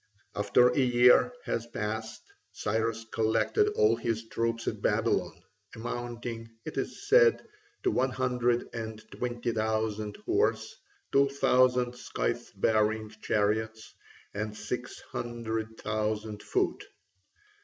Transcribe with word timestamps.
After 0.33 0.69
a 0.69 0.79
year 0.79 1.31
had 1.45 1.71
passed, 1.73 2.23
Cyrus 2.53 3.05
collected 3.13 3.67
all 3.75 3.95
his 3.95 4.25
troops 4.29 4.67
at 4.67 4.81
Babylon, 4.81 5.43
amounting, 5.75 6.49
it 6.65 6.75
is 6.75 7.07
said, 7.07 7.45
to 7.83 7.91
one 7.91 8.09
hundred 8.09 8.67
and 8.73 8.99
twenty 9.11 9.51
thousand 9.51 10.15
horse, 10.25 10.75
two 11.11 11.29
thousand 11.29 11.95
scythe 11.95 12.51
bearing 12.55 13.09
chariots, 13.21 13.93
and 14.33 14.57
six 14.57 14.99
hundred 15.01 15.77
thousand 15.77 16.41
foot. 16.41 16.83